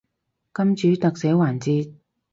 [0.51, 1.93] 金主特寫環節